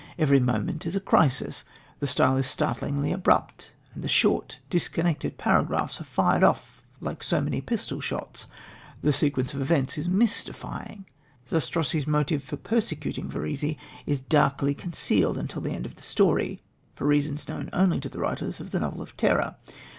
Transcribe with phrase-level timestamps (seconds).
[0.17, 1.63] Every moment is a crisis.
[1.99, 7.39] The style is startlingly abrupt, and the short, disconnected paragraphs are fired off like so
[7.39, 8.47] many pistol shots.
[9.03, 11.05] The sequence of events is mystifying
[11.47, 13.77] Zastrozzi's motive for persecuting Verezzi
[14.07, 16.63] is darkly concealed until the end of the story,
[16.95, 19.53] for reasons known only to writers of the novel of terror.